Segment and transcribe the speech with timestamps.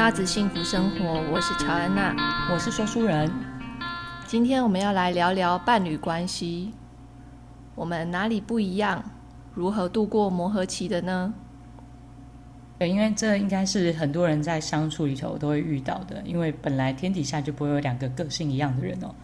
[0.00, 2.16] 娜子幸福生活，我是乔安娜，
[2.50, 3.30] 我是说书人。
[4.26, 6.72] 今天我们要来聊聊伴侣关系，
[7.74, 9.04] 我们哪里不一样？
[9.52, 11.34] 如何度过磨合期的呢？
[12.78, 19.14] 对，因为这应该是很多人在相处里头都会遇到的，因为本来天底下就不会有两个个性一样的人哦，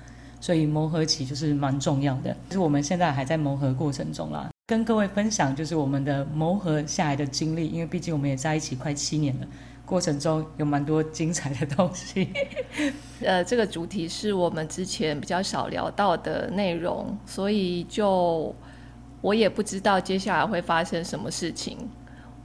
[0.43, 2.37] 所以磨合期就是蛮重要的。
[2.51, 9.47] 就是我们现在还在磨合过程中啦，跟各位分享就是我们的磨合下来的经历，因为毕竟我们也在一起快七年了。
[9.87, 12.29] 过程中有蛮多精彩的东西，
[13.23, 18.53] 呃，这个主题是我们之前比较少聊到的内容，所以就
[19.21, 21.79] 我也不知道接下来会发生什么事情，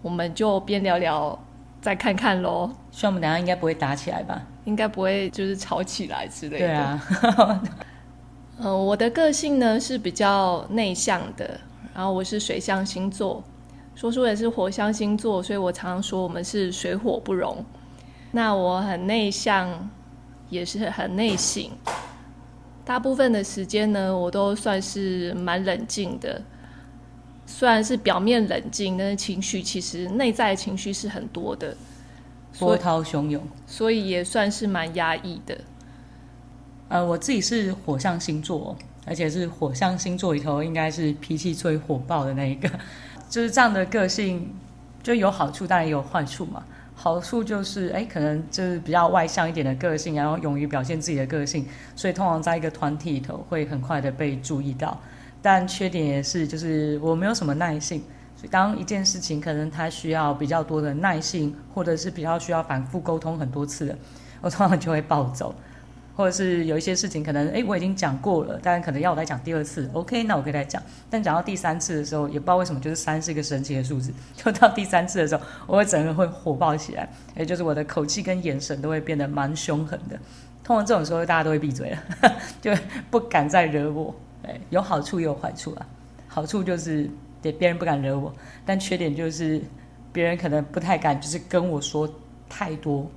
[0.04, 1.38] 我们就边聊聊，
[1.82, 2.70] 再看看喽。
[2.92, 4.40] 希望我们等下应该不会打起来吧？
[4.66, 6.68] 应该不会，就是吵起来之类的。
[6.70, 7.64] 对啊，
[8.62, 11.60] 呃，我的个性呢是比较内向的，
[11.96, 13.44] 然后我是水象星座。
[13.96, 17.64] 说书也是火象星座，所以我常常说我们是水火不容。
[18.32, 19.90] 那我很内向，
[20.50, 21.70] 也是很内省。
[22.84, 26.42] 大部分的时间呢，我都算是蛮冷静的。
[27.46, 31.76] 虽然是表面冷静，但是情绪其实内在情绪是很多的，
[32.58, 35.58] 波涛汹涌，所以也算是蛮压抑的。
[36.88, 42.70] 呃，我自己是火象星座，而且是火象星座里头应该是脾气最火爆的那一个。
[43.32, 44.54] 就是这样的个性，
[45.02, 46.62] 就有好处，当然也有坏处嘛。
[46.94, 51.66] 好处就是，哎，可能就是比较外向一点的个性，然后勇于表现自己的个性，
[51.96, 55.00] 所以通常在一个团体里头会很快的被注意到。
[55.42, 58.04] 但缺点也是，就是我没有什么耐性，
[58.36, 63.98] 所以当一件事情可能它需要比较多的耐性，或者是比较需要反复沟通很多次的，
[64.42, 65.56] 我通常就会暴走。
[66.22, 70.80] 或者是有一些事情，可能哎，我已经讲过了，但可能要我再讲第二次，OK，那我可以再讲。
[71.10, 74.14] 但讲到第三次的时候，也不知道为什么，就是三是一个神奇的数字。
[74.38, 80.16] 就到第三次的时候，我会整个会火爆起来，也就是我的口气跟眼神都会变得蛮凶狠的。
[80.64, 81.98] 通常这种时候，大家都会闭嘴了，
[82.62, 82.72] 就
[83.10, 84.14] 不敢再惹我。
[84.44, 85.88] 哎，有好处也有坏处啊。
[86.28, 87.10] 好处就是
[87.42, 88.32] 对别人不敢惹我，
[88.64, 89.60] 但缺点就是
[90.14, 92.08] 别人可能不太敢，就是跟我说
[92.48, 93.10] 太多。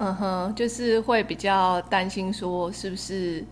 [0.00, 3.44] 嗯哼，就是会比较担心，说是不是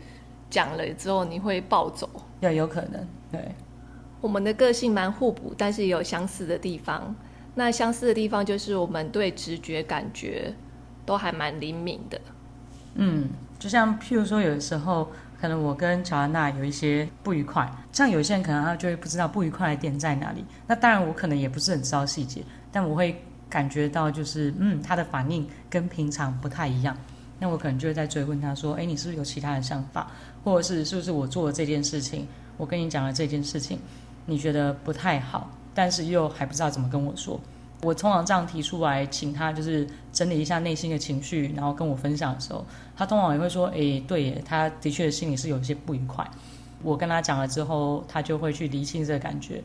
[0.49, 2.09] 讲了之后你会暴走？
[2.41, 3.05] 对，有可能。
[3.33, 3.53] 对，
[4.21, 7.13] 我们的个性蛮互补，但是也有相似的地方。
[7.57, 10.55] 那相似的地方就是我们对直觉感觉
[11.05, 12.21] 都还蛮灵敏的。
[12.95, 20.45] 嗯，就像譬如说，有的时候可能我跟乔安娜有一些不愉快，像有些人可能他就会不知道不愉快的点在哪里。
[20.69, 23.21] 那当然，我可能也不是很知道细节，但我会。
[23.49, 26.97] 感觉到就是，嗯，他的反应跟平常不太一样，
[27.39, 30.11] 那我可能就会在追问他说，哎，你是不是有其他的想法，
[30.45, 33.79] 或者是是不是我做了这件事情，我跟你讲了这件事情，
[34.27, 37.41] 你觉得不太好，但是又还不知道怎么跟我说。
[37.83, 42.65] 我通常这样提出来，请他就是整理一下内心的情绪，然后跟我分享的时候，
[42.97, 46.27] 他通常也会说，哎，对，他的确心里是有一些不愉快。
[46.83, 49.63] 我跟他讲了之后，他就会去理清这个感觉，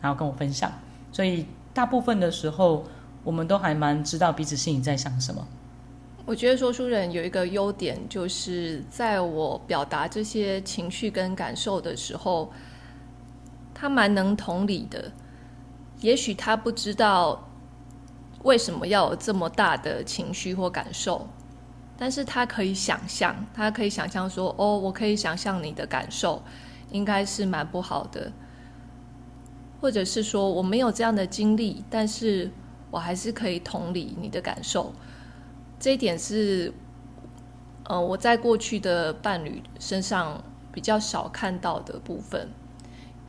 [0.00, 0.72] 然后跟我分享。
[1.12, 2.84] 所以大部分的时候，
[3.26, 5.44] 我们都还蛮知道彼此心里在想什么。
[6.24, 12.52] 我觉得说书人有一个优点，就是在我表达这些情绪跟感受的时候，
[13.74, 15.10] 他蛮能同理的。
[16.00, 17.48] 也许他不知道
[18.44, 21.26] 为什么要有这么大的情绪或感受，
[21.98, 26.40] 但是他可以想象，他可以想象说：“哦，我可以想象你的感受，
[26.92, 28.30] 应该是蛮不好的。”
[29.82, 32.48] 或者是说我没有这样的经历，但是。
[32.90, 34.92] 我还是可以同理你的感受，
[35.78, 36.72] 这一点是，
[37.84, 40.42] 呃，我在过去的伴侣身上
[40.72, 42.48] 比较少看到的部分。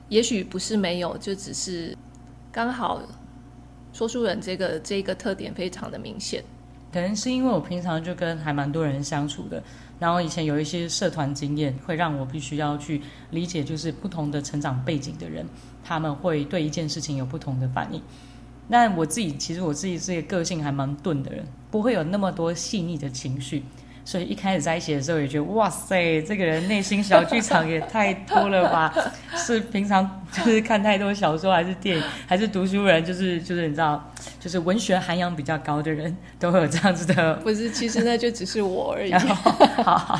[0.09, 1.97] 也许不是没有，就只是
[2.51, 3.01] 刚好
[3.91, 6.43] 说书人这个这个特点非常的明显。
[6.93, 9.61] 可能是因为我平常就跟还蛮多人相处的，
[9.99, 13.01] 然后以前有一些社团经验，会让我必须要去
[13.31, 15.45] 理解，就是不同的成长背景的人，
[15.83, 18.01] 他们会对一件事情有不同的反应。
[18.69, 23.63] 那我自己其实我自己是一个个性还蛮钝的人，不会有那么多细腻的情绪，
[24.03, 28.93] 所以一开始在一起的时候也觉得哇塞，这个人内心小剧场也太多了吧？
[29.37, 33.03] 是平常就是看太多小说，还是电影，还是读书人？
[33.05, 37.35] 就是就是你知道，就是文学涵养比较高的人都会有这样子的。
[37.35, 39.13] 不是，其实那就只是我而已。
[39.13, 39.33] 好
[39.83, 40.19] 好，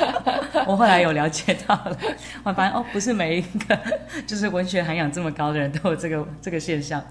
[0.66, 1.98] 我后来有了解到了，
[2.44, 3.78] 我发现哦，不是每一个
[4.26, 7.04] 就是文学涵养这么高的人都有这个这个现象。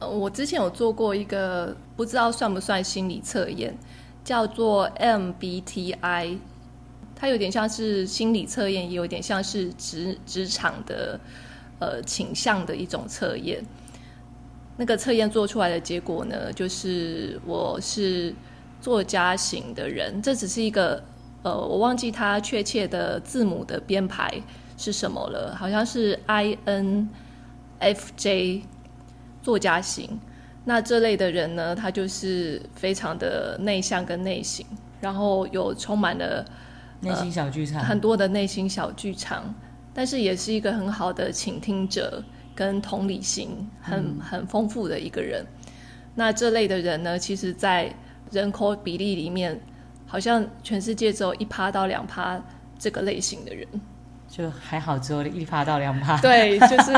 [0.00, 3.76] 我之前有做过一个不知道算不算心理测验，
[4.24, 6.38] 叫做 MBTI，
[7.14, 11.20] 它有点像是心理测验，也有点像是职职场的
[11.78, 13.62] 呃倾向的一种测验。
[14.76, 18.34] 那个测验做出来的结果呢，就是我是
[18.80, 21.02] 作家型的人，这只是一个
[21.42, 24.42] 呃，我忘记它确切的字母的编排
[24.78, 27.10] 是什么了，好像是 I N
[27.78, 28.62] F J
[29.42, 30.18] 作家型。
[30.64, 34.64] 那这类的人呢，他就是非常的内向跟内省，
[35.00, 36.44] 然后有充满了
[37.00, 39.54] 内心小剧场，呃，很多的内心小剧场，
[39.94, 42.22] 但是也是一个很好的倾听者
[42.54, 45.44] 跟同理心很很丰富的一个人。
[46.14, 47.90] 那这类的人呢，其实，在
[48.30, 49.58] 人口比例里面，
[50.06, 52.40] 好像全世界只有一趴到两趴
[52.78, 53.66] 这个类型的人。
[54.30, 56.16] 就还好，只有一趴到两趴。
[56.20, 56.92] 对，就是，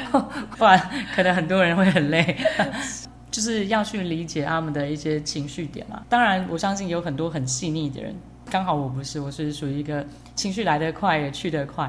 [0.56, 0.80] 不然
[1.14, 2.36] 可能很多人会很累。
[3.30, 6.02] 就是要去理解他们的一些情绪点嘛。
[6.08, 8.16] 当然，我相信有很多很细腻的人，
[8.50, 10.04] 刚好我不是，我是属于一个
[10.34, 11.88] 情绪来得快也去得快，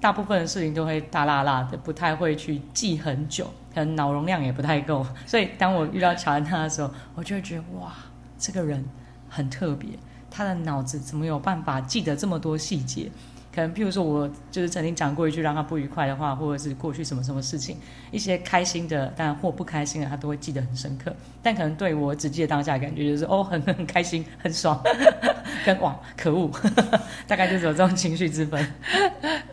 [0.00, 3.44] 大部分的事情都会大辣辣的，不太会去记很久，
[3.74, 5.06] 可能脑容量也不太够。
[5.26, 7.92] 所以当我遇到乔安娜的时候，我就会觉得哇，
[8.38, 8.82] 这个人
[9.28, 9.90] 很特别，
[10.30, 13.10] 他的脑子怎么有办法记得这么多细节？
[13.54, 17.76] 可能，譬如说，我就是曾经讲过一句让他不愉快的话，或者是过去什么什么事情，
[18.10, 21.14] 一些开心的，但或不开心的，他都会记得很深刻。
[21.42, 24.82] 但可能对我只记得当下的感觉就是，哦，很很开心，很爽，
[25.66, 26.50] 跟哇，可恶，
[27.28, 28.66] 大概就是有这种情绪之分。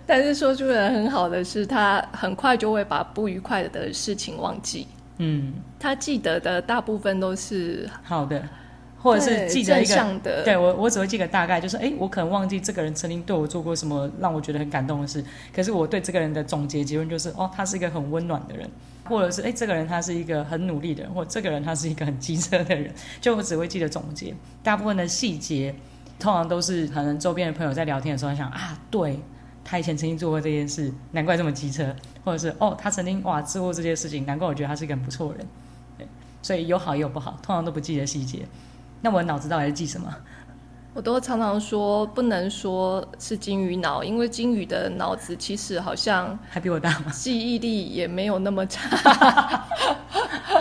[0.05, 4.87] 但是说出人很好的是，他很快就会把不愉快的事情忘记。
[5.17, 8.41] 嗯，他记得的大部分都是好的。
[9.01, 15.23] 或者是记得一个，对，对我我只会记个大概，就是哎，我可能忘记这个人曾经对我做过什么让我觉得很感动的事，
[15.55, 18.69] 可是我对这个人的总结结论就是，哦，他是一个很温暖的人，
[19.05, 25.73] 或者是哎，这个人他是一个很努力的人，或者这个人他是一个很机车的人，就我只会记得总结，大部分的细节
[26.19, 29.17] 通常都是可能周边的朋友在聊天的时候想啊，对，
[29.63, 31.95] 他以前曾经做过这件事，难怪这么机车，
[32.25, 35.47] 或者是哦，他曾经哇做过这件事情，难怪我觉得他是一个很不错的人，
[35.97, 36.07] 对，
[36.41, 38.39] 所以有好也有不好，通常都不记得细节。
[39.01, 40.13] 那我脑子到底是记什么？
[40.93, 47.11] 我都常常说不能说是金鱼脑，因为金鱼的脑子其实好像还比我大吗？
[47.11, 48.97] 记忆力也没有那么差。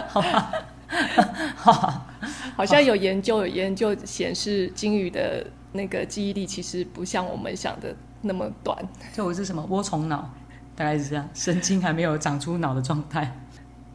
[0.07, 0.53] 好吧，
[1.57, 2.07] 好，
[2.55, 8.77] 好像有研究有研究显示，金鱼的那个记忆力其实不像我们想的那么短。
[9.15, 10.31] 就我是什么涡虫脑，
[10.77, 13.35] 大概是这样，神经还没有长出脑的状态。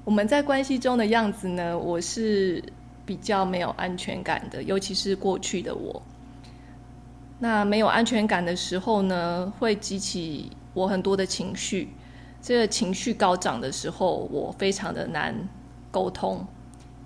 [0.04, 1.78] 我们在关系中的样子呢？
[1.78, 2.62] 我是。
[3.06, 6.02] 比较没有安全感的，尤其是过去的我。
[7.40, 11.90] 那没有安全感的时候呢，会激起我很多的情绪。
[12.42, 15.36] 这个情绪高涨的时候，我非常的难
[15.92, 16.46] 沟通，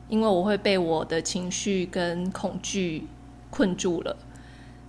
[0.10, 3.08] 因为我会被我的情绪跟恐惧
[3.50, 4.16] 困住了。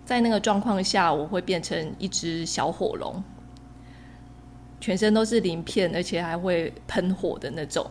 [0.04, 3.22] 在那个状况下，我会变成一只小火龙，
[4.81, 7.90] 全身都是鳞片，而且还会喷火的那种。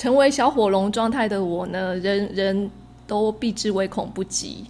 [0.00, 2.70] 成为小火龙状态的我呢，人人
[3.06, 4.64] 都避之唯恐不及。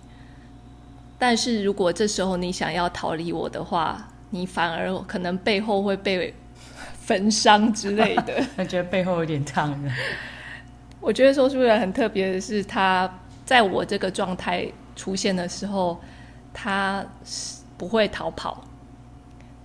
[1.20, 6.34] 但是如果这时候你想要逃离我的话，你反而可能背后会被
[6.98, 8.44] 焚伤之类的。
[8.58, 9.72] 我觉得背后有点烫。
[11.00, 13.08] 我觉得说书人很特别的是，他
[13.46, 14.66] 在我这个状态
[14.96, 16.00] 出现的时候，
[16.52, 17.06] 他
[17.78, 18.64] 不会逃跑，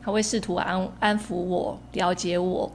[0.04, 2.72] 他会试图安安抚我，了解我。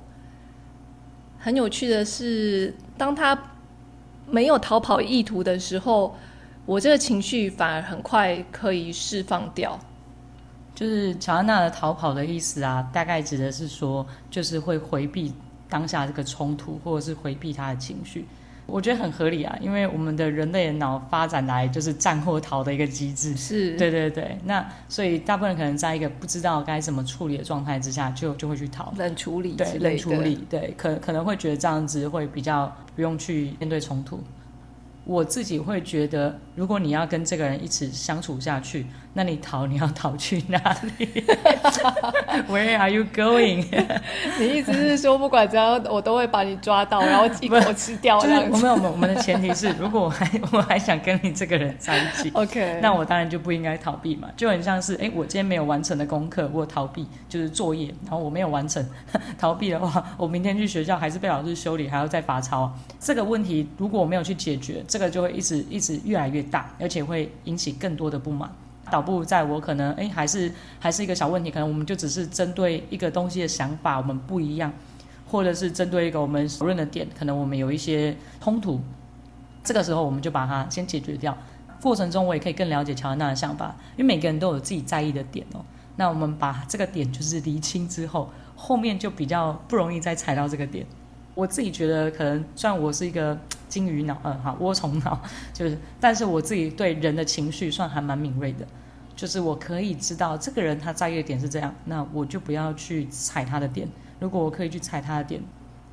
[1.43, 3.37] 很有趣的是，当他
[4.29, 6.15] 没有逃跑意图的时候，
[6.67, 9.81] 我这个情绪反而很快可以释放掉。
[10.75, 15.33] 就是乔安娜的逃跑的意思啊，大概指的是说，就是会回避
[15.69, 18.27] 当下这个冲突，或者是回避他的情绪。
[18.71, 24.39] 我觉得很合理啊，因为我们的人类的脑发展来就是战或逃的一个机制，是对对对。
[24.45, 34.23] 那所以大部分人可能在一个不知道该怎么处理的状态之下，就就会去逃，冷处理，对，冷处理，对，可可能会觉得这样子会比较不用去面对冲突。
[35.11, 40.57] 我自己会觉得，如果你要跟这个人一起相处下去，那你逃，你要逃去哪
[40.99, 41.05] 里？
[42.49, 43.67] Where are you going？
[44.39, 48.21] 你意思是说，不管怎样，我都会把你抓到，然后一口吃掉。
[48.21, 54.29] 就是我们我们我们的前提是，如果我还我还想跟你这个人在一起， OK，那我当然就不应该逃避嘛。
[54.37, 58.89] 就很像是，哎，我今天没有完成的功课，我逃避就是作业，然后我没有完成，
[59.37, 62.73] 逃避的话，我明天去学校还是被老师修理，还要再罚抄。
[63.01, 68.51] 这个问题如果我没有去解决，这个就会一直一直越来越大，而且会引起更多的不满。
[68.91, 74.73] 倒不如在我可能哎，还是还是一个小问题，可能我们就只是针对一个东西的想法我们不一样，
[75.27, 78.81] 或者是针对一个我们讨论的点，可能我们有一些冲突。
[79.63, 81.37] 这个时候我们就把它先解决掉。
[81.81, 85.65] 过程中我也可以更了解乔安娜的想法，因为每个人都有自己在意的点哦。
[85.97, 90.85] 那我们把这个点就是厘清之后，后面就比较不容易再踩到这个点。
[91.35, 95.21] 我自己觉得，可能虽然我是一个 金鱼脑，嗯，好，涡虫脑，
[95.55, 98.67] 就是，但是我自己对人的情绪算还蛮敏锐的，
[99.15, 103.89] 就是我可以知道这个人他在意的点是这样，那我就不要去踩他的点。
[104.19, 105.41] 如果我可以去踩他的点，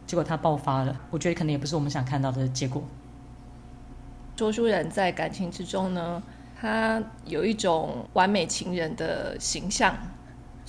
[0.05, 2.83] 结果他爆发了，我觉得可能也不是我们想看到的结果。
[4.35, 6.21] 说书人在感情之中呢，
[6.59, 9.95] 他有一种完美情人的形象。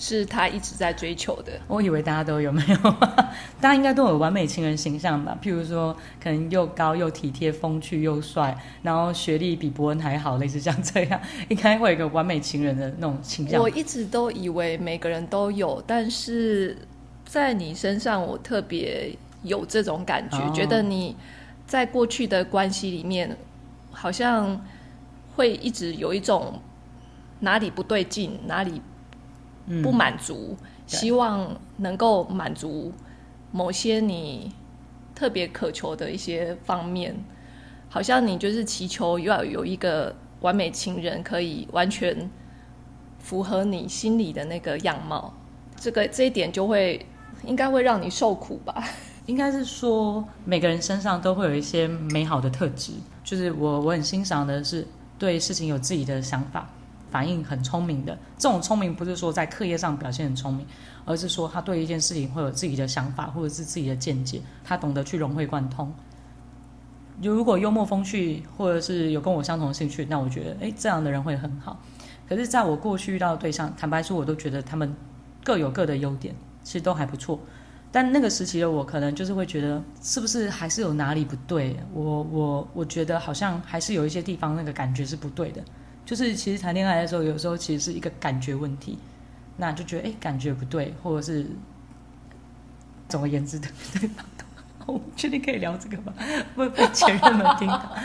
[0.01, 1.51] 是他一直在追求的。
[1.67, 2.75] 我以为大家都有没有？
[3.59, 5.37] 大家应该都有完美情人形象吧？
[5.43, 13.61] 譬如说，可能又高又体贴、风趣又帅，然后学历比伯恩还好，类似像这样， 应该会有一个完美情人的那种形象。
[13.61, 16.77] 我一直都以为每个人都有，但是
[17.25, 19.13] 在你身上，我特别
[19.43, 21.13] 有这种感觉，哦、觉得你
[21.67, 23.35] 在过去的关系里面，
[23.91, 24.65] 好像
[25.35, 26.61] 会一直有一种
[27.41, 28.81] 哪里不对劲，哪里。
[29.83, 32.91] 不满足，嗯、希望能够满足
[33.51, 34.51] 某些你
[35.13, 37.15] 特别渴求的一些方面，
[37.89, 42.29] 好像你就是祈求要有一个完美情人，可以完全
[43.19, 45.33] 符合你心里的那个样貌。
[45.75, 47.05] 这个这一点就会
[47.45, 48.83] 应该会让你受苦吧？
[49.27, 54.87] 应该是说每个人身上都会有一些美好的特质，就是我我很欣赏的是
[55.19, 56.67] 对事情有自己的想法。
[57.11, 60.65] 反应很聪明的，这种聪明不是说在课业上表现很聪明，
[61.05, 65.93] 而是说他对一件事情会有自己的想法或者是自己的见解，他懂得去融会贯通。
[67.21, 71.77] 如果幽默风趣，或者是有跟我相同兴趣，那我觉得，哎，这样的人会很好。
[72.27, 74.95] 可是，在我过去遇到的对象，坦白说，我都觉得他们
[75.43, 77.39] 各有各的优点，其实都还不错。
[77.91, 81.75] 但那个时期的我，可能就是会觉得，是不是还是有哪里不对？
[81.91, 85.61] 我我我觉得好像还是有一些地方那个感觉是不对的。
[86.09, 88.97] 就是其实谈恋爱的时候，有时候其实是一个感觉问题，
[89.57, 91.45] 那就觉得哎，感觉不对，或者是
[93.07, 94.25] 总而言之的，对吧？
[94.87, 96.11] 我们确定可以聊这个吗？
[96.55, 97.95] 会被前任们听到？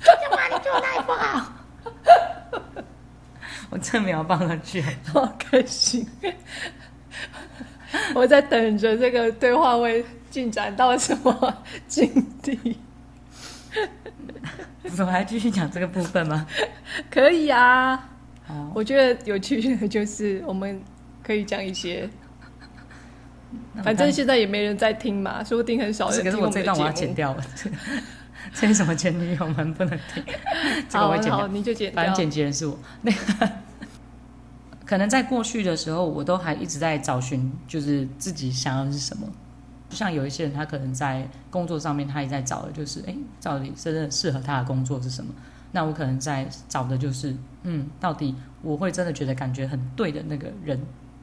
[0.00, 1.52] 这句话你做哪里不好？
[3.68, 6.08] 我真没有放上去， 好开心！
[8.14, 12.78] 我在等着这个对话会进展到什么境地。
[14.98, 16.46] 我们还继续讲这个部分吗？
[17.10, 18.10] 可以啊。
[18.74, 20.80] 我觉得有趣的就是我们
[21.22, 22.08] 可以讲一些，
[23.82, 26.30] 反正现在也没人在听嘛，说不定很少人听。
[26.30, 27.42] 可是我这段我要剪掉了，
[28.52, 30.22] 这是什么前女友们不能听？
[30.88, 31.38] 这个我剪掉。
[31.38, 31.96] 好，你就剪掉。
[31.96, 32.78] 反正剪辑人是我。
[33.00, 33.50] 那个
[34.84, 39.26] 可能在过去的时候，我都还一直在找寻，就是自己想要的是什么。
[39.94, 45.32] 像有一些人，他可能在工作上面，他也在找的就是，哎，到底真正适合他的工作是什么？
[45.72, 50.80] 那我可能在找的就是，嗯，到底我会真的觉得感觉很对的那个人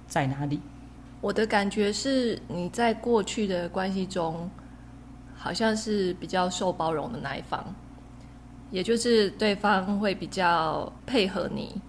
[0.08, 0.60] 在哪里？
[1.22, 4.50] 我的感觉是，你在过去的关系中，
[5.36, 7.64] 好像是比较受包容的那一方，
[8.72, 11.80] 也就是对方会比较配合你，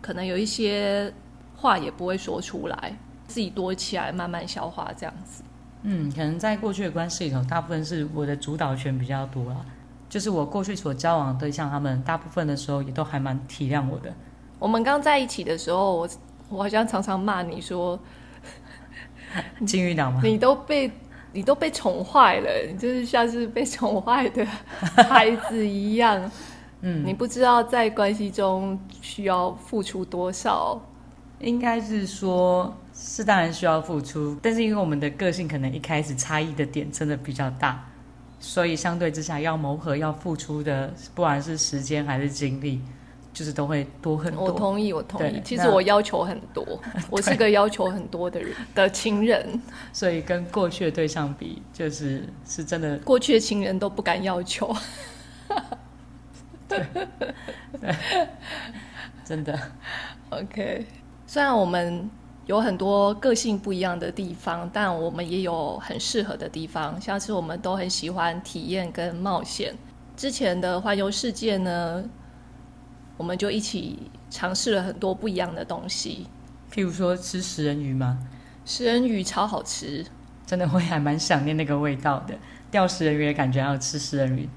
[0.00, 1.12] 可能有一些
[1.54, 2.98] 话也不会说出来，
[3.28, 5.42] 自己躲起来慢慢消化这样子。
[5.88, 9.56] 嗯，可能在过去的关系里头，大部分是我的主导权比较多啦。
[10.08, 14.12] 就是我过去所交往的对象，他们大部分的时候也都还蛮体谅我的。
[14.58, 16.08] 我们刚在一起的时候，我
[16.48, 17.96] 我好像常常骂你说，
[19.64, 20.20] 金鱼脑吗？
[20.24, 20.90] 你都被
[21.32, 24.44] 你都被宠坏了，你就是像是被宠坏的
[25.08, 26.30] 孩子一样。
[26.82, 30.80] 嗯，你不知道在关系中需要付出多少。
[31.38, 37.84] 应该是说，是当然需要付出，但是因为我们的个性可能一开始差异的点真的比较大，
[38.40, 42.80] 所以相对之下要磨合、要付出的，不管是时间还是精力，
[43.34, 44.44] 就是都会多很多。
[44.44, 45.40] 我同意，我同意。
[45.44, 46.64] 其实我要求很多，
[47.10, 49.60] 我是个要求很多的人的情人，
[49.92, 52.96] 所以跟过去的对象比，就是是真的。
[53.00, 54.74] 过去的情人都不敢要求，
[56.66, 56.82] 对，
[57.78, 57.94] 对，
[59.22, 59.58] 真的。
[60.30, 60.86] OK。
[61.28, 62.08] 虽然我们
[62.46, 67.00] 有很多个性不一样的地方，但我们也有很适合的地方。
[67.00, 69.74] 像是我们都很喜欢体验跟冒险。
[70.16, 72.04] 之前的环游世界呢，
[73.16, 73.98] 我们就一起
[74.30, 76.28] 尝试了很多不一样的东西。
[76.72, 78.18] 譬如说吃食人鱼吗？
[78.64, 80.06] 食人鱼超好吃，
[80.46, 82.34] 真的会还蛮想念那个味道的。
[82.70, 84.48] 钓食人鱼的感觉，还有吃食人鱼。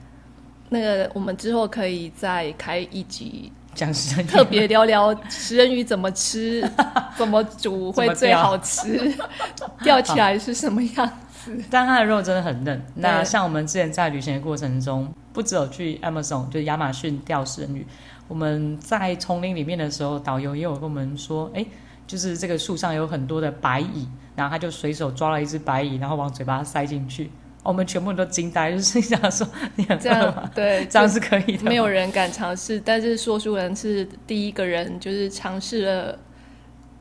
[0.70, 3.52] 那个我们之后可以再开一集。
[3.74, 6.68] 讲食人鱼，特别聊聊食人鱼怎么吃，
[7.16, 9.14] 怎么煮会最好吃，
[9.84, 11.10] 钓起来是什么样
[11.44, 11.58] 子？
[11.70, 12.82] 但它的肉真的很嫩。
[12.96, 17.86] 那像我们之前在旅行的过程中，不只有去 Amazon，就亚马逊钓食人鱼。
[18.28, 21.66] 我们在丛林里面的时候，导游也有跟我们说，哎，
[22.06, 27.32] 就是这个树上有很多的白蚁，然后他就随手抓了一只白蚁，然后往嘴巴塞进去。
[27.70, 36.18] 我们全部都惊呆， 就是想说你很这样对， 这样是可以的，没有人敢尝试，但是说书人是第一个人，就是尝试了。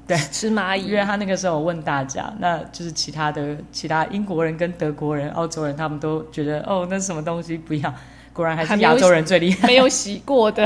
[0.07, 7.95] 对，吃蚂蚁，因为他那个时候我问大家，那就是其他的其他英国人跟德国人、澳洲人，他们都觉得哦，那是什么东西不要。
[8.39, 10.65] 果然还是亚洲人最厉害，没有洗过的。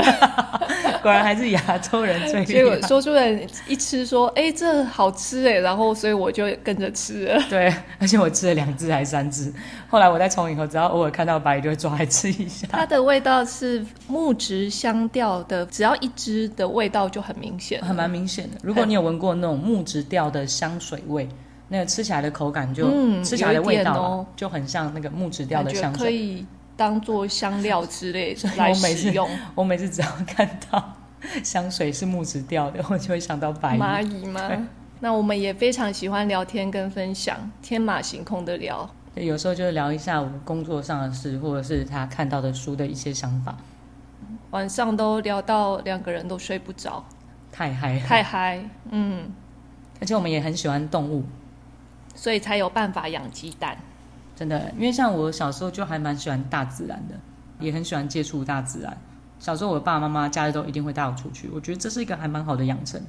[1.01, 2.45] 果然还是亚洲人最厉害。
[2.45, 7.43] 结果说书人一吃说：“哎，这好吃哎！”然后所以我就跟着吃了。
[7.49, 9.51] 对，而且我吃了两只还是三只。
[9.89, 12.67] 后来我在从以后，只要偶尔看到白蚁，就会抓来吃一下。
[12.71, 18.57] 它的味道是木质香调的，只要一支的味道就很明显，很蛮明显的。
[18.61, 21.27] 如果你有闻过那种木质调的香水味，
[21.69, 26.05] 那个吃起来的口感就、嗯、吃起来的味道、哦、就很像那个木质调的香水。
[26.05, 26.45] 可以。
[26.75, 29.29] 当做香料 之类来使用。
[29.55, 30.93] 我每次只要看到
[31.43, 34.49] 香水是木质调的，我就会想到白蚂蚁吗？
[34.99, 38.89] 那我们也非常喜欢聊天跟分享，天马行空的聊。
[39.15, 43.55] 有时候就聊一下我们工作上的事，或者是他看到的书的一些想法。
[44.51, 47.03] 晚上都聊到两个人都睡不着，
[47.51, 48.63] 太嗨，太嗨。
[48.91, 49.31] 嗯，
[49.99, 51.23] 而且我们也很喜欢动物，
[52.15, 53.77] 所以才有办法养鸡蛋。
[54.35, 57.15] 真的，因为像我小时候就还蛮喜欢大自然的，
[57.59, 58.97] 也很喜欢接触大自然。
[59.39, 63.01] 小时候我爸爸妈妈假日都一定会带我出去，我觉得这是一个还蛮好的养成，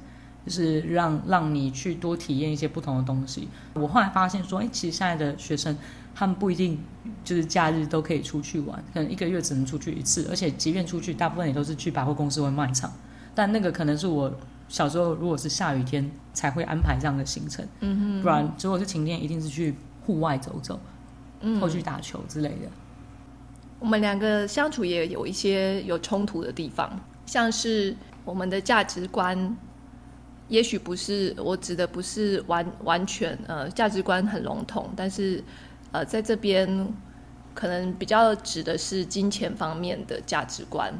[0.45, 3.47] 就是让让你去多体验一些不同的东西。
[3.73, 5.75] 我后来发现说，哎，其实现在的学生
[6.13, 6.77] 他们不一定
[7.23, 12.91] 就是假日都可以出去玩，可能一个月只能出去一次，而且即便出去，大部分也都是去百货公司或卖场。
[13.33, 14.33] 但那个可能是我
[14.67, 20.79] 小时候如果是下雨天才会安排这样的行程，嗯哼，不然如果是晴天，一定是去户外走走。
[21.59, 22.69] 或去打球之类的，
[23.79, 29.55] 我们两个相处也有一些有冲突的地方，像是我们的价值观，
[30.47, 35.43] 也许不是我指的不是完完全呃价值观很笼统，但是
[35.91, 36.93] 呃在这边
[37.53, 40.93] 可能比较指的是金钱方面的价值观。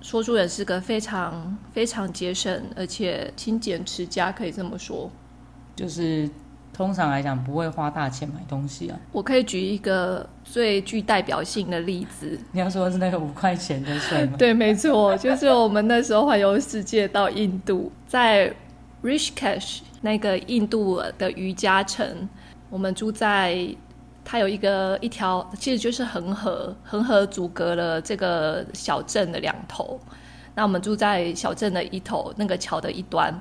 [0.00, 5.10] 说书人是个非常非常节省而且勤俭持家，可以这么说，
[5.76, 6.28] 就是。
[6.78, 8.96] 通常来讲不会花大钱买东西啊。
[9.10, 12.38] 我可以举一个最具代表性的例子。
[12.52, 14.36] 你要说的是那个五块钱的水吗？
[14.38, 18.54] 对，没错， 就是我们那时候环游世界到印度，在
[19.02, 22.28] Rishikesh 那个印度的瑜伽城，
[22.70, 23.68] 我们住在
[24.24, 29.98] 它有一个一条，其实就是恒河，恒河阻隔了这个小镇的两头。
[30.54, 33.36] 那我们住在小镇的一头，那个桥的一端。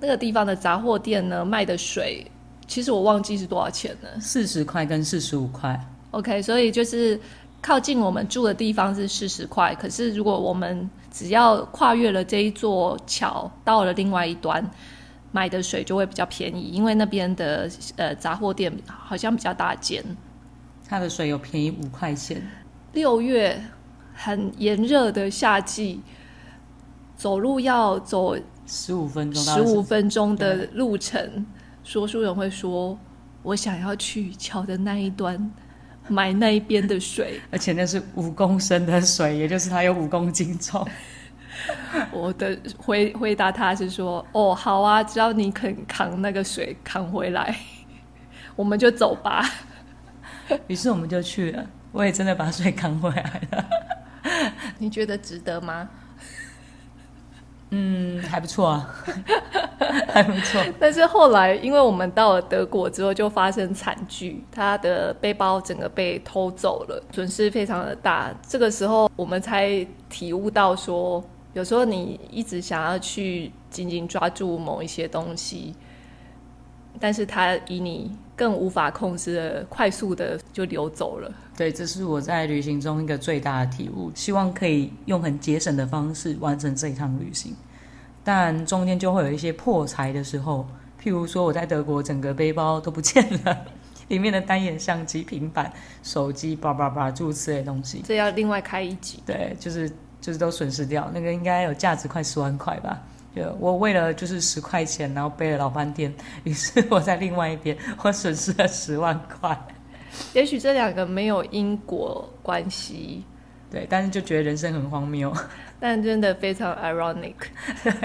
[0.00, 2.24] 那个地方的杂货店呢，卖的水，
[2.68, 5.78] 其实我忘记是多少钱了，四十块跟四十五块。
[6.12, 7.20] OK，所以就是
[7.60, 14.64] 靠近我们住的地方是四十块，可是如果我们只要跨越了这一座桥，到了另外一端，
[15.32, 20.04] 买的水就会比较便宜，因为那边的呃杂货店好像比较大间，
[20.88, 22.40] 它的水有便宜五块钱。
[22.92, 23.60] 六月
[24.14, 26.00] 很炎热的夏季，
[27.16, 28.36] 走路要走。
[28.68, 31.46] 十五分钟，十五分钟的路程，
[31.82, 32.96] 说书人会说
[33.42, 35.50] ：“我想要去桥的那一端
[36.06, 40.86] 买那一边的水， 而且那是五公升的水，也就是它有五公斤重。
[42.12, 47.56] ”我的回回答他是说：“哦，好啊，只要你肯扛那个水扛回来，
[48.54, 49.42] 我们就走吧。”
[50.68, 53.64] 于是我们就去了，我也真的把水扛回来了。
[54.78, 55.88] 你觉得值得吗？
[57.70, 58.94] 嗯，还不错啊，
[60.08, 60.60] 还不错。
[60.80, 68.34] 但是后来，因为我们到了德国之后，就发生惨剧，他的背包整个被偷走了，损失非常的大。
[68.46, 75.74] 这个时候，我们才体悟到说，有时候你一直想要去紧紧抓住某一些东西，
[76.98, 81.30] 但是它以你更无法控制的快速的就流走了。
[81.58, 84.12] 对，这是我在旅行中一个最大的体悟。
[84.14, 87.52] 希望可以用很节省的方式完成这一趟旅行，
[88.22, 90.64] 但中间就会有一些破财的时候。
[91.02, 93.58] 譬如说，我在德国整个背包都不见了，
[94.06, 95.72] 里面的单眼相机、平板、
[96.04, 98.04] 手机、叭叭叭诸如此类的东西。
[98.06, 99.20] 这要另外开一集。
[99.26, 99.90] 对，就是
[100.20, 103.02] 就是都损失掉，那个应该有价值快十万块吧。
[103.34, 109.60] 就我为了就是十块钱，然后背了老半天，于是我在另外一边我损失了十万块。
[110.34, 113.24] 也许这两个没有因果关系，
[113.70, 115.32] 对，但是就觉得人生很荒谬，
[115.80, 117.34] 但真的非常 ironic，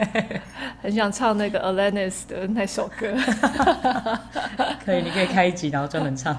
[0.81, 3.13] 很想唱那个 Alanis 的那首歌。
[4.85, 6.35] 可以，你可以开一集，然后专门唱。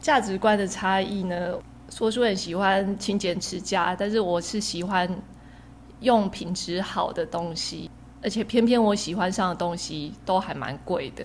[0.00, 1.54] 价值观的差异呢？
[1.90, 5.08] 说书很喜欢勤俭持家，但是我是喜欢
[6.00, 7.90] 用品质好的东西，
[8.22, 11.22] 而且偏偏我喜欢上的东西都还蛮贵的。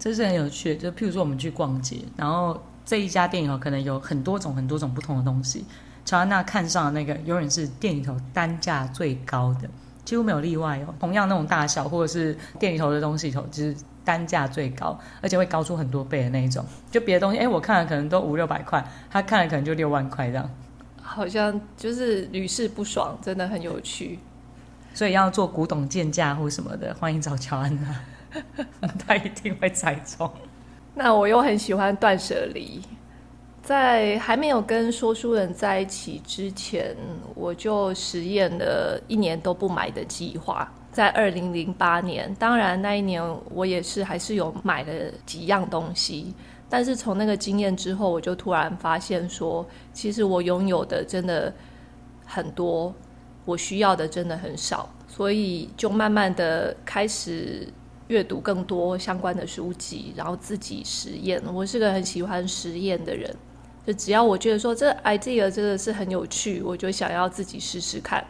[0.00, 0.80] 这是很有趣的。
[0.80, 5.64] 就譬如说，我们去逛街，然后这一家店里头可能有很多种、很多种不同的东西。
[6.04, 9.68] 乔安娜看上的那个，永远是店里头单价最高的，
[10.04, 10.94] 几乎没有例外哦。
[10.98, 16.64] 同样那种大小，或者是店里头的东西里头，就是单价最高，而且会高出很多倍的那一种。
[16.90, 20.50] 就别的东西，哎，我看了可能都五六百块，他看了可能就六万块这样。
[21.02, 24.18] 好像就是屡试不爽，真的很有趣。
[24.94, 27.94] 所以要做古董鉴价或什么的，欢迎找乔安娜。
[29.06, 30.30] 他一定会猜中。
[30.94, 32.82] 那我又很喜欢断舍离，
[33.62, 36.96] 在还没有跟说书人在一起之前，
[37.34, 40.70] 我就实验了一年都不买的计划。
[40.90, 44.92] 在二零零八年，当然那一年我也是还是有买了
[45.24, 46.34] 几样东西，
[46.68, 51.54] 但是从那个经验之后，我就突然发现说，其实我拥有的真的
[52.26, 52.92] 很多，
[53.44, 57.68] 我需要的真的很少，所以就慢慢的开始。
[58.10, 61.40] 阅读更多相关的书籍，然后自己实验。
[61.54, 63.32] 我是个很喜欢实验的人，
[63.86, 68.22] 就只要我觉得说这 idea 真的是很有趣，我就想要自己试试看。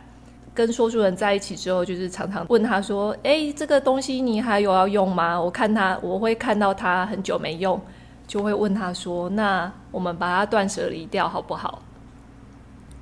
[0.53, 7.81] 跟说书人在一起之后，就是常常问他说：“哎，这个东西你还有要用吗？”我看他，我会看到他很久没用，
[8.27, 11.81] 就会问他说：“那我们把它断舍离掉好不好？”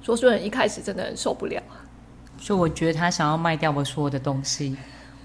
[0.01, 1.61] 说书人一开始真的很受不了，
[2.39, 4.77] 所以我觉得他想要卖掉我所有的东西，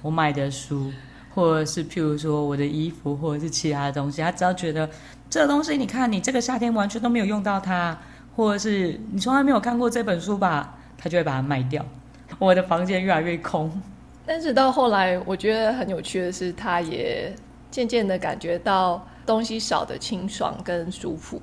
[0.02, 0.92] 我买的书。
[1.34, 4.90] 或者是譬如说我的衣服，或者是其他的东西，他只要觉得
[5.30, 7.98] 这个东西，你看你这个夏天完全都没有用到它，
[8.36, 11.84] 或者是你从来没有看过这本书吧，他就会把它卖掉。
[12.40, 13.72] 我的房间越来越空。
[14.26, 17.36] 但是到后来，我觉得很有趣的是，他也
[17.70, 21.42] 渐渐的感觉到东西少的清爽跟舒服。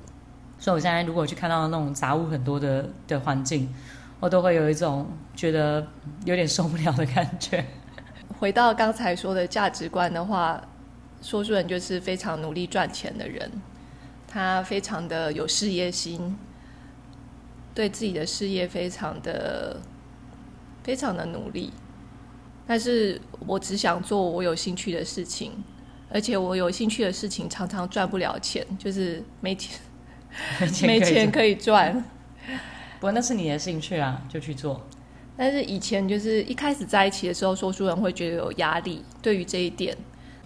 [0.57, 3.67] 所以我现在如果去看到那种杂物很多的的环境，
[4.19, 5.85] 我都会有一种觉得
[6.23, 7.65] 有点受不了的感觉。
[8.41, 10.59] 回到刚才说的价值观的话，
[11.21, 13.51] 说书人就是非常努力赚钱的人，
[14.27, 16.35] 他非常的有事业心，
[17.75, 19.79] 对自己的事业非常的
[20.81, 21.71] 非常的努力。
[22.65, 25.63] 但是我只想做我有兴趣的事情，
[26.09, 29.79] 而且我有兴趣的事情常常赚不了钱，就是没钱，
[30.81, 32.03] 没钱可以赚。
[32.99, 34.81] 不过那是你的兴趣啊，就去做。
[35.41, 39.97] 但是以前就是一开始在一起的时候，说书人会觉得有压力，对于这一点，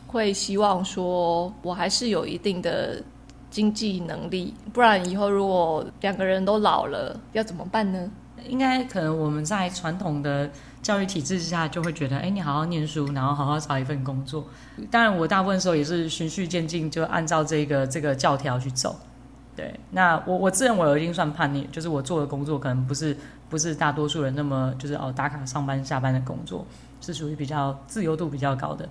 [0.07, 3.03] 会希望说我还是有一定的
[3.51, 8.09] 经济能力，不然以后如果两个人都老了，要怎么办呢？
[8.47, 10.49] 应该可能我们在传统的
[10.81, 14.45] 教育体制之下，就会觉得，哎，你好好念书，然后好好找一份工作。
[14.89, 18.97] 当然，我大部分时候也是循序渐进，就按照这个这个教条去走。
[19.57, 23.17] 对，那我我自认为我已经算叛逆，就是我做的工作可能不是。
[23.49, 26.65] 不是大多数人那么就是哦打卡上班下班的工作，
[27.01, 28.87] 是属于比较自由度比较高的。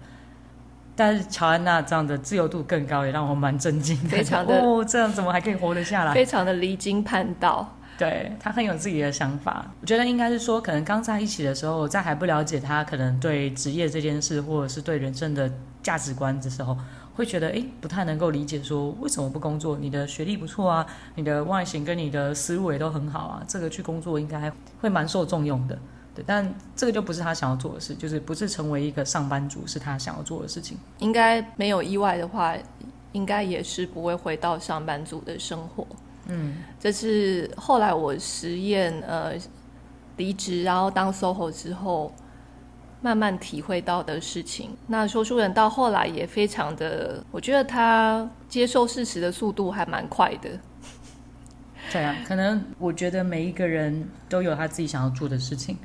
[0.96, 4.10] 但是乔安娜这样的自由度更高，也让我蛮震惊的。
[4.10, 6.14] 非常的 哦，这样怎么还可以活得下来？
[6.14, 7.76] 非常的离经叛道。
[7.98, 9.66] 对，他很有自己的想法。
[9.80, 15.50] 我觉得应该是说，可能刚在一起的时候，在还不了解他可能对职业这件事，或者是对人生的
[15.82, 16.76] 价值观的时候。
[17.14, 19.78] 会觉得诶，不太能够理解，说为什么不工作？
[19.78, 25.78] 你的学历不错啊，你的外形跟你的思路也都很好啊，这个去工作应该会蛮受重用的。
[26.14, 30.76] 对，但这个就不是他想要做的事，就是不是成为一个上班族是他想要做的事情。
[30.98, 32.54] 应该没有意外的话，
[33.12, 35.86] 应该也是不会回到上班族的生活。
[36.26, 39.34] 嗯，这是后来我实验呃
[40.16, 42.12] 离职，然后当 SOHO 之后。
[43.04, 44.70] 慢慢体会到的事情。
[44.86, 50.48] 那说书人到后来也非常的，我觉得他接受事实的速度还蛮快的。
[51.92, 55.76] 对啊，可能我觉得每一个人都有他自己想要做的事情。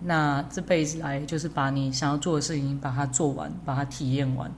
[0.00, 4.50] 那这辈子来就是把你想要做的事情把它做完，把它体验完。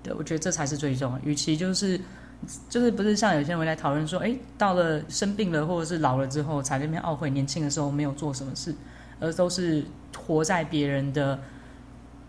[0.00, 1.18] 对，我觉得这才是最重要。
[1.24, 2.00] 与其就是
[2.68, 8.72] 就是不是像有些人来讨论说，哎，到了生病了或者是老了之后才在那边懊悔年轻的时候没有做什么事。
[9.18, 9.84] 而都是
[10.16, 11.38] 活在别人的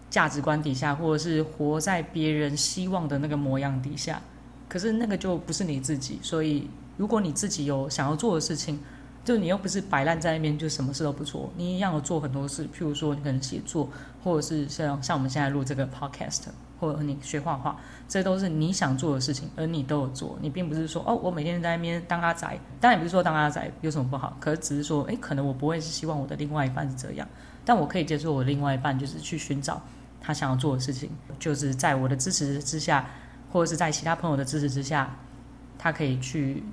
[0.09, 4.21] 价值观底下，或者是活在别人希望的那个模样底下，
[4.67, 6.19] 可是那个就不是你自己。
[6.21, 8.79] 所以，如果你自己有想要做的事情，
[9.25, 12.65] 就你又不是摆烂在那边，就什么事都不做，你一样有做很多事。
[12.65, 13.89] 譬如说，你可能写作，
[14.23, 16.43] 或者是像像我们现在录这个 podcast。
[16.79, 20.37] 或者你学画画，这都是你想做的事情，而你都有做。
[20.41, 27.25] 你并不是说哦，我每天在那边当阿宅，当然也不是说当阿宅有什么不好，可是只是说，诶，可能我不会是希望我的另外一半是这样，
[27.65, 29.81] 但我可以接受我另外一半就是去寻找
[30.21, 33.09] 他想要做的事情，就是在我的支持之下，
[33.51, 35.15] 或者是在其他朋友的支持之下，
[35.77, 36.63] 他可以去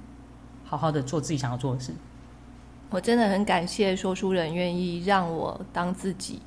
[0.65, 1.93] 好好的做自己想要做的事。
[2.91, 6.43] 我真的很感谢说书人愿意让我当自己，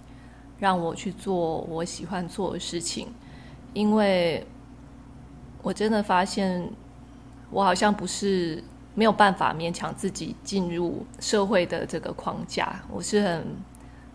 [0.60, 3.08] 让我去做我喜欢做的事情。
[3.74, 4.46] 因为
[5.62, 6.70] 我真的发现，
[7.50, 13.48] 我好像不是没有办法勉强自己进入社会的这个框架，我是很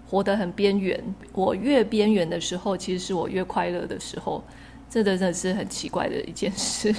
[0.09, 0.99] 活得很边缘。
[1.33, 4.43] 我越边缘的时候，其实是我越快乐的时候。
[4.91, 6.95] 这真的是很奇怪的一件事。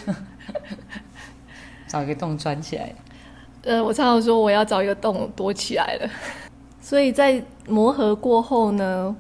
[1.88, 2.94] 找一个洞钻起来。
[3.64, 6.10] 呃，我常常说我要找一个洞躲起来了。
[6.80, 9.16] 所以在磨合过后呢，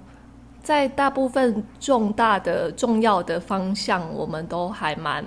[0.62, 5.26] 在大部分重大的、重要的方向，我们都还蛮，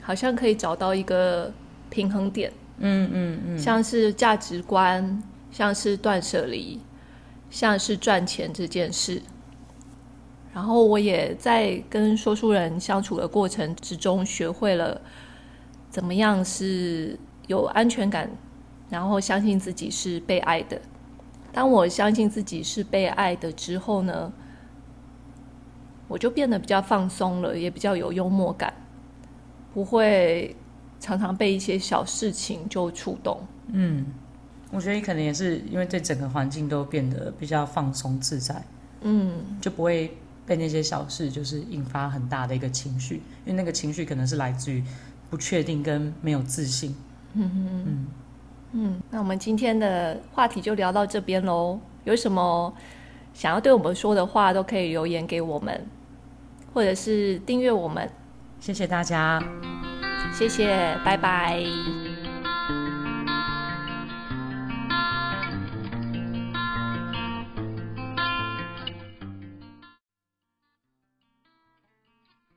[0.00, 1.52] 好像可以找到一个
[1.90, 2.52] 平衡点。
[2.78, 6.80] 嗯嗯嗯，像是价值观，像是断舍离，
[7.54, 9.22] 像是赚钱这件事。
[10.52, 15.00] 然后我也在跟说书人相处的过程之中，学会了
[15.88, 18.28] 怎么样是有安全感，
[18.90, 20.80] 然后相信自己是被爱的。
[21.52, 24.32] 当我相信自己是被爱的之后呢，
[26.08, 28.74] 我就变得比较放松了，也比较有幽默感，
[29.72, 30.56] 不会
[30.98, 33.40] 常常被一些小事情就触动。
[33.68, 34.06] 嗯，
[34.74, 38.62] 我觉得你可能也是因为对整个环境都变得比较放松自在，
[39.02, 40.10] 嗯，就不会。
[40.46, 43.14] 被那些小事就是引发很大的一个情绪，
[43.46, 44.84] 因为那个情绪可能是来自于
[45.30, 46.94] 不确定跟没有自信。
[47.32, 48.06] 嗯嗯嗯
[48.72, 51.80] 嗯，那我们今天的话题就聊到这边喽。
[52.04, 52.70] 有什么
[53.32, 55.86] 想要对我们说的话，都可以留言给我们，
[56.74, 58.06] 或者是订阅我们。
[58.60, 59.42] 谢谢大家，
[60.34, 61.64] 谢谢，拜拜。